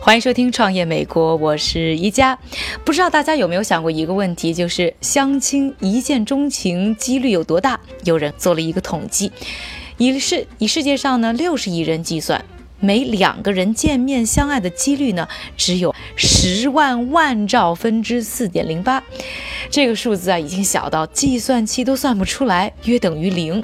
[0.00, 2.38] 欢迎收听《创业美国》，我是宜家。
[2.84, 7.80] 不知道大家有没有想过一个问题，就是相亲一见钟情几率有多大？
[8.04, 9.32] 有人做了一个统计，
[9.96, 12.44] 以世以世界上呢六十亿人计算。
[12.80, 15.26] 每两个人见面相爱的几率呢，
[15.56, 19.02] 只有十万万兆分之四点零八，
[19.70, 23.62] 这个数字啊，已经小到计算器都算不出来，约等于零。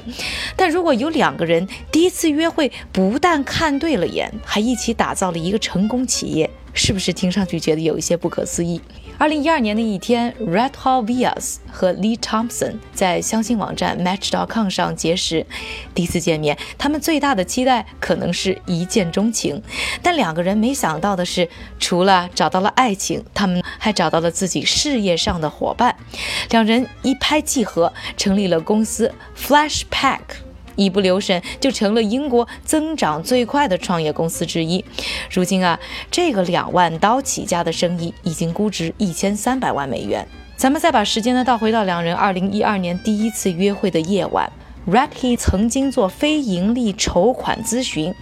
[0.56, 8.80] 但如果有两个人第一次约会不但看对了眼，还一起打造了一个成功企业，是不是听上去觉得有一些不可思议？
[9.16, 15.46] 二零一二年的一天，Red Hall Vias 和 Lee Thompson 在相亲网站 Match.com 上结识。
[15.94, 19.62] 第一次见面，他们最大的期待可能是一见钟情，
[20.02, 25.96] 但两个人没想到的是，除了找到了爱情，他们还找到了自己事业上的伙伴。
[26.50, 30.20] 两人一拍即合，成立了公司 Flashpack。
[30.76, 34.84] 一不留神就成了英国增长最快的创业公司之一。
[35.30, 35.78] 如今啊，
[36.10, 40.26] 这个两万刀起家的生意已经估值一千三百万美元。
[40.56, 44.50] 咱们再把时间呢倒回到两人二零一二年第一次约会的夜晚。
[44.86, 48.14] Racky 曾经做非盈利筹款咨询，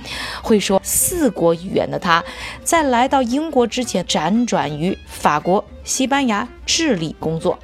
[0.43, 2.23] 会说四国语言的他，
[2.63, 7.59] 在来到英国之前辗转于法国、西班牙、智利工作，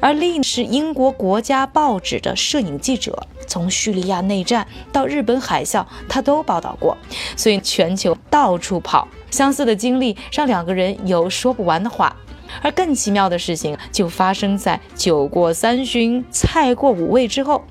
[0.00, 6.96] 而莉是英国国家报纸的摄影记者，从叙利亚内战到日本海啸，他都报道过，
[7.36, 9.08] 所以全球到处跑。
[9.30, 12.14] 相似的经历让两个人有说不完的话。
[12.62, 17.64] 而更奇妙的事情就发生在酒过三巡、菜过五味之后。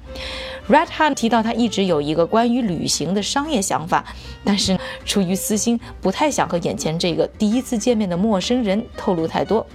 [0.68, 4.04] Red Hat 提到他一直有一个关于旅行的商业想法，
[4.44, 9.66] 但是出于私心，不太想和眼前这个第一次见面的陌生人透露太多。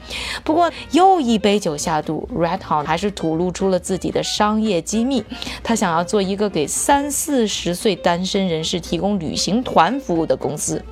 [0.43, 5.25] 不过又一杯酒下肚，Red Hat 还是吐露出了自己的商业机密。
[5.63, 10.85] 他想要做一个给三四十岁单身人士提供旅行团服务的公司。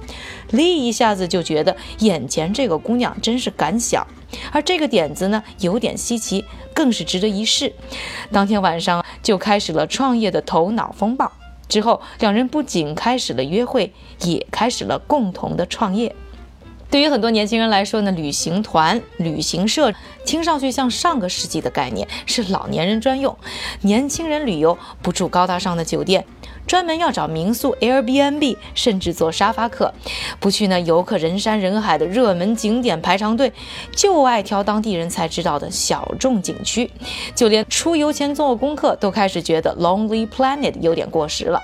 [0.52, 4.06] Lee 一下子就觉得眼前这个姑娘真是敢想。
[4.52, 6.44] 而这个点子呢，有点稀奇，
[6.74, 7.72] 更是值得一试。
[8.30, 11.32] 当天晚上就开始了创业的头脑风暴。
[11.68, 16.16] 之后，两人不仅开始了约会，也开始了共同的创业。
[16.90, 19.92] 对于很多年轻人来说呢，旅行团、旅行社
[20.24, 23.36] 听上去像上个世纪的概念，是老年人专用。
[23.82, 26.24] 年轻人旅游不住高大上的酒店。
[26.68, 29.92] 专门要找民宿 Airbnb，甚至做沙发客，
[30.38, 33.50] 不去那游客人山人海的热门景点排长队，
[33.96, 36.90] 就爱挑当地人才知道的小众景区。
[37.34, 41.62] 就连出游前做功课，都开始觉得 Lonely Planet 有点过时了。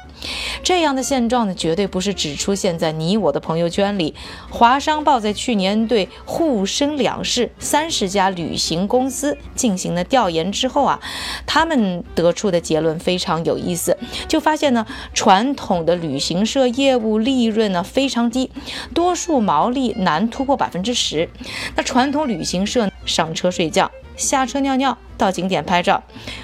[0.62, 4.14] 这样的现状呢，绝对不是只出现在你我的朋友圈里。
[4.50, 11.00] 华商报在去年对沪深两市三十家旅行公司进行了调研之后啊，
[11.46, 13.96] 他们得出的结论非常有意思，
[14.28, 14.86] 就发现呢。
[15.12, 18.50] 传统的旅行社业务利润呢非常低，
[18.92, 21.28] 多数毛利难突破百分之十。
[21.76, 26.02] 那传统旅行社上车睡觉，下车尿尿，到景点拍照，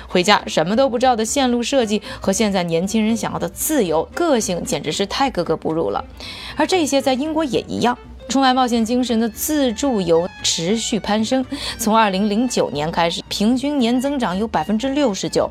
[0.08, 6.04] 回家什么都不知道的线路设计和现在年轻人想要的自由个性简直是太格格不入了。
[6.56, 7.96] 而这些在英国也一样。
[8.28, 11.44] 充满冒险精神的自助游持续攀升，
[11.78, 15.50] 从二零零九年开始，平均年增长有百分之六十九。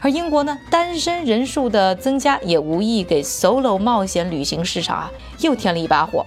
[0.00, 6.24] 而英国呢，单身人数的增加也无意给 solo 冒险旅行市场啊又添了一把火。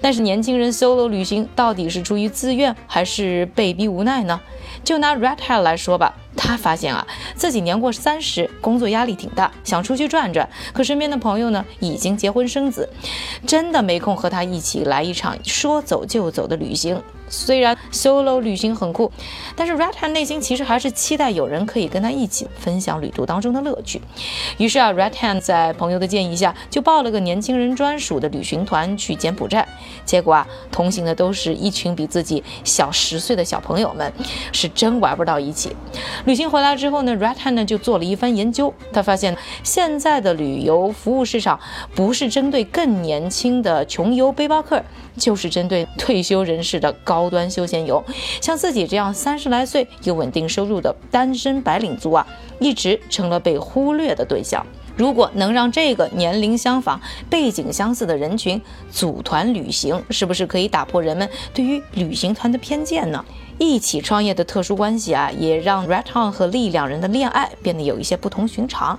[0.00, 4.40] 但是年轻人 solo 旅行到底是出于自愿还是被逼无奈呢？
[4.84, 6.14] 就拿 Red Hat 来说吧。
[6.36, 12.88] 他发现啊，自己年过三十，工作压力挺大，想出去转转，可身边的朋友呢已经结婚生子，
[13.46, 17.02] 真的没空和他一起来一场说走就走的旅行。
[17.28, 19.10] 虽然 solo 旅行很酷，
[19.56, 24.00] 但是 Red Hat 内心其实还是期待有人可以跟他一起分享旅途当中的乐趣。
[24.58, 29.66] 于是啊，Red Hat 在朋友的建议下，就报了个年轻人专属的旅行团去柬埔寨。
[30.04, 34.12] 结果啊，同行的都是一群比自己小十岁的小朋友们，
[34.52, 35.74] 是真玩不到一起。
[36.26, 41.58] 旅行回来之后呢，Red Hat 呢就做了一番研究，他发现现在的旅游服务市场
[41.94, 44.80] 不是针对更年轻的穷游背包客，
[45.16, 47.16] 就是针对退休人士的高。
[47.16, 48.04] 高端休闲游，
[48.42, 52.26] 像自己这样三十来岁有稳定收入的单身白领族啊，
[52.60, 54.64] 一直成了被忽略的对象。
[54.96, 57.00] 如果能让这个年龄相仿、
[57.30, 58.60] 背景相似的人群
[58.90, 63.24] 组团旅行，是不是可以打破人们对于旅行团的偏见呢？
[63.58, 68.98] 一起创业的特殊关系啊，也让 Red Tom 和 Lee 两人的恋爱变得有一些不同寻常。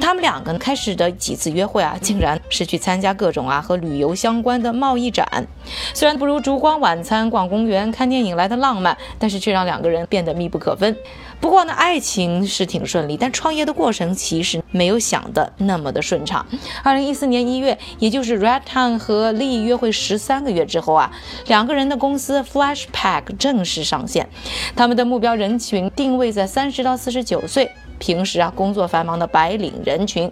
[0.00, 5.46] 他们两个开始的几次约会啊，竟然是去参加各种啊和旅游相关的贸易展。
[5.94, 10.96] 虽然不如烛光晚餐、逛公园、看电影来的浪漫，但是却让两个人变得密不可分。
[11.40, 16.44] 不过呢，爱情是挺顺利，但创业的过程其实没有想的那么的顺畅。
[16.82, 21.10] 二零一四年一月，也就是 Red Town 和 Lee 约会十三个月之后啊，
[21.46, 24.28] 两个人的公司 Flashpack 正式上线，
[24.76, 27.70] 他们的目标人群定位在三十到四十九岁。
[27.98, 30.28] 平时啊，工作繁忙的白领人群，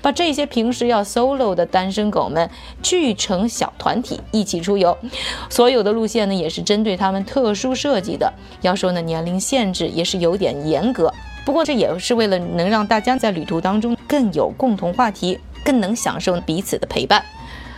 [0.00, 2.48] 把这些平时要 solo 的单身狗们
[2.82, 4.96] 聚成小团体一起出游。
[5.50, 8.32] 所有的路线呢，也是针对他们特殊设计的。
[8.62, 11.12] 要说呢，年龄限制也是有点严格，
[11.44, 17.24] 不过这也是为了能让大家在旅途当中更有共同话题，更能享受彼此的陪伴。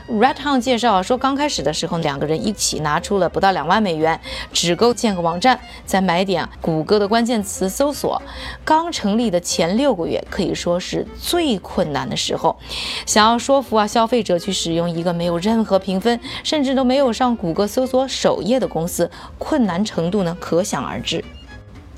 [0.09, 4.21] Red Hound 介绍说，刚开始的时候，两个人一起拿出了不到两万美元，
[4.53, 8.21] 只够建个网站，再买点谷歌的关键词搜索。
[8.65, 12.59] 刚成立的前六个月可以说是最困难的时候，
[13.07, 21.25] 想要说服啊消费者去使用一个没有任何评分，甚至都没有上谷歌搜索首页的公司，困难程度呢可想而知。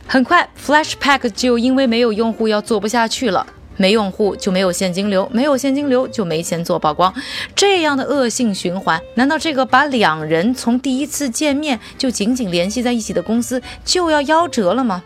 [0.06, 3.46] 很快，Flashpack 就因为没有用户要做不下去了。
[3.76, 7.12] 没用户就没有现金流，没有现金流就没钱做曝光，
[7.56, 15.02] 这样的恶性循环，难道这个把两人从第一次见面就紧紧联系在一起的公司就要夭折了吗？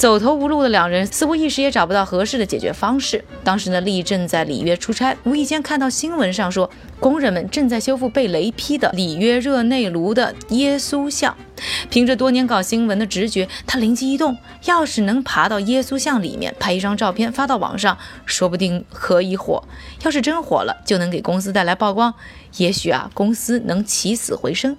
[0.00, 3.22] 走投无路的两人似乎一时也找不到合适的解决方式。
[3.44, 11.36] 当时呢，利正在里约出差，无意间看到新闻上说，工人们正在修复被雷劈的里约热内卢的耶稣像。
[11.90, 19.62] 凭着多年搞新闻的直觉，他灵机一动，要是能爬到耶稣像里面拍一张照片发到网上，说不定可以火。
[20.02, 22.14] 要是真火了，就能给公司带来曝光，
[22.56, 24.76] 也许啊，公司能起死回生。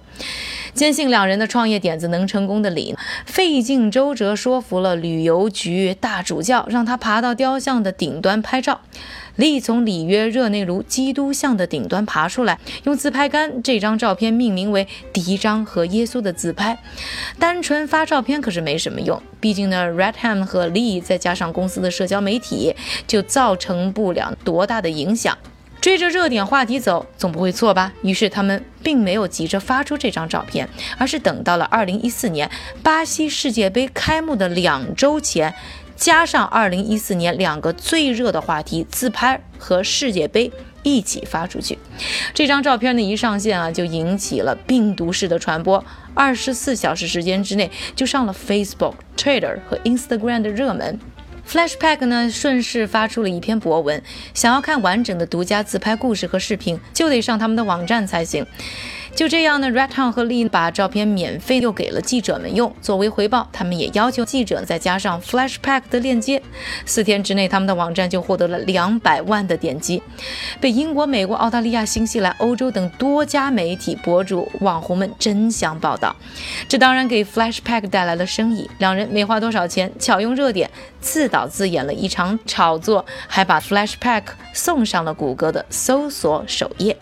[0.73, 2.95] 坚信两人的创业点子能成功的李，
[3.25, 8.81] 费尽周折说服了旅游局大主教，让他爬到雕像的顶端拍照。
[9.37, 16.77] 李从里约热内卢基督像的顶端爬出来，用自拍杆这张照片命名为第一张和耶稣的自拍。
[17.39, 22.75] 单纯发照片可是没什么用，毕竟呢，Redham 和 Lee 再加上公司的社交媒体，
[23.07, 25.37] 就造成不了多大的影响。
[25.81, 27.91] 追着热点话题走，总不会错吧？
[28.03, 30.69] 于是他们并没有急着发出这张照片，
[30.99, 32.49] 而是等到了2014年
[32.83, 35.53] 巴西世界杯开幕的两周前。
[35.95, 40.51] 加上二零一四年两个最热的话题自拍和世界杯
[40.81, 41.77] 一起发出去，
[42.33, 45.83] 这张照片呢一上线啊就引起了病毒式的传播，
[46.15, 50.99] 二十四小时时间之内就上了 Facebook、Twitter 和 Instagram 的热门。
[51.51, 54.01] Flashpack 呢顺势发出了一篇博文，
[54.33, 58.47] 想要看完整的独家自拍故事和视频，就得上他们的网站才行。
[59.13, 62.73] 就这样呢，Red Town 和 Lee 把照片免费又给了记者们用。
[62.81, 66.41] 作为回报，他们也要求记者再加上 Flashpack 的链接。
[66.85, 70.01] 四天之内，他们的网站就获得了两百万的点击，
[70.59, 76.15] 被英国、美国、澳大利亚、新西兰、欧洲等多家媒体、博主、网红们争相报道。
[76.67, 78.67] 这当然给 Flashpack 带来了生意。
[78.79, 84.23] 两人没花多少钱，巧用热点，自导自演了一场炒作，还把 Flashpack
[84.53, 86.97] 送上了谷歌的搜索首页。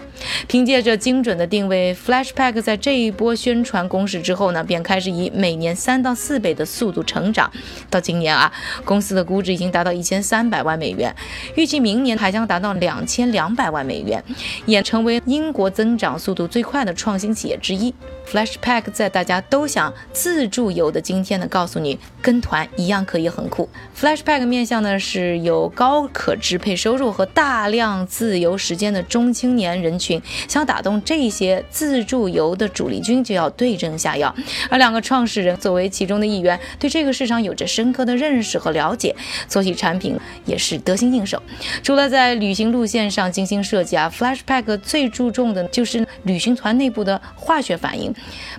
[0.48, 1.96] 凭借着精准的定位。
[2.06, 7.52] Flashpack 在这一波宣传攻势之后呢，便开始以每年三到四倍的速度成长。
[7.90, 8.52] 到今年啊，
[8.86, 11.16] 公司的估值已经达到一千三百万美元，
[11.56, 14.24] 预计明年还将达到两千两百万美元，
[14.66, 17.94] 也成为英国增长速度最快的创新企业之一。
[18.30, 23.68] Flashpack 在大家都想自助游的今天呢，告诉你跟团一样可以很酷。
[24.00, 34.34] Flashpack 面向呢是有高可支配收入和大量自由时间的中青年人群，想打动这些自助游的主力军就要对症下药。
[34.70, 39.16] 而两个创始人作为其中的一员，对这个市场有着深刻的认识和了解，
[39.48, 40.16] 做起产品
[40.46, 41.42] 也是得心应手。
[41.82, 48.14] 除了在旅行路线上精心设计啊，Flashpack 最注重的就是旅行团内部的化学反应。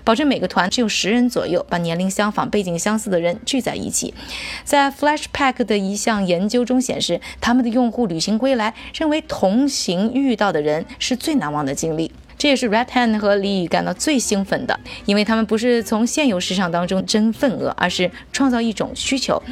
[0.04, 4.14] 保证每个团只有十人左右，把年龄相仿、背景相似的人聚在一起。
[4.64, 12.12] 在 Flashpack 的一项研究中显示，他们的用户旅行归来，认为同行遇到的人是最难忘的经历。
[12.40, 19.42] 这也是 Red Hand 和李宇感到最兴奋的，因为他们不是从现有市场当中争份额，而是创造一种需求。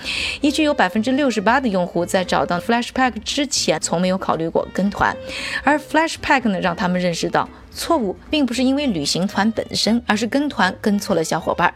[0.41, 5.15] 依据有百分之六十八的用户在找到 Flashpack 之前，从没有考虑过跟团，
[5.63, 11.75] 而 Flashpack 呢，让他们认识到错误并不是因为旅行团本身，而是跟团跟错了小伙伴。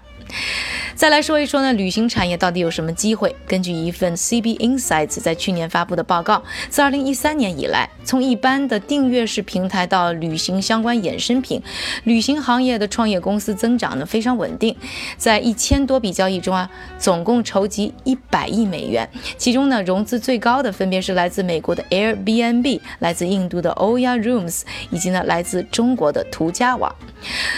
[0.94, 3.34] 再来说一说呢，旅行产业到底有什么机会？
[3.46, 11.60] 根据一份 CB Insights 在去年发布的报告，自2013年以来，从一般的订阅式平台到旅行相关衍生品，
[12.04, 14.76] 旅行行业的创业公司增长呢非常稳定。
[15.16, 26.94] 在一千多笔交易中啊，总共筹集一百亿美元，其中呢融资最高的分别是来自美国的 Airbnb、来自印度的 Oya Rooms 以及呢来自中国的途家网。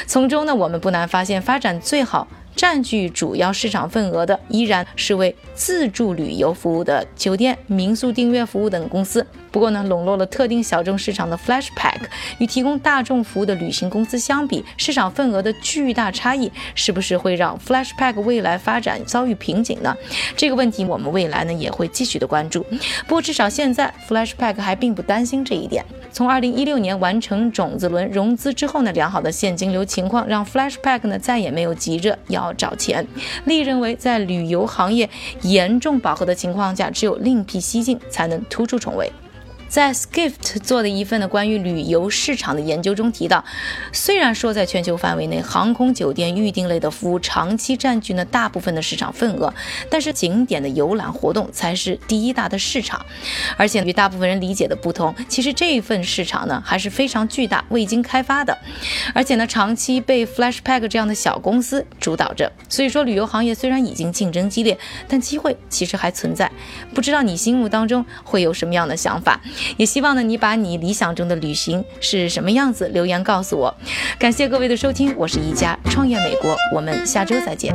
[0.07, 2.27] 从中呢，我们不难发现，发展最好。
[2.57, 9.27] 占据主要市场份额的依然是为自助旅游服务的酒店、民宿订阅服务等公司。
[9.55, 12.01] 不过呢，笼络了特定小众市场的 Flashpack
[12.39, 19.97] 与提供大众服务的旅行公司相比，市场份额的巨大差异，是不是会让 Flashpack 未来发展遭遇瓶颈呢？
[20.37, 22.67] 这个问题我们未来呢也会继续的关注。
[23.07, 25.85] 不过至少现在 Flashpack 还并不担心这一点。
[26.11, 33.07] 从2016年完成种子轮融资之后呢，良好的现金流情况让 Flashpack 呢再也没有急着要找钱。
[33.45, 35.09] 利认为，在旅游行业
[35.43, 39.13] 严重饱和的情况下，只有另辟蹊径才能突出重围。
[39.69, 43.45] 在 Skift 做的一份的关于旅游市场的研究中提到，
[43.93, 49.53] 虽然说在全球范围内，航空酒店预订类的服务长期占据了大部分的市场份额，
[49.91, 53.05] 但是景点的游览活动才是第一大的市场。
[53.57, 58.57] 而且与大部分人理解的不同，其实这一份市场呢还是非常巨大、未经开发的，
[59.13, 62.53] 而且呢长期被 Flashpack 这样的小公司主导着。
[62.69, 64.79] 所以说，旅游行业虽然已经竞争激烈，
[65.09, 66.51] 但机会其实还存在。
[66.95, 69.41] 不知道你心目当中会有什么样的想法？
[69.77, 73.75] 也希望呢，你把你理想中的旅行是什么样子留言告诉我。
[74.19, 77.75] 感谢各位的收听，我是一家创业美国，我们下周再见。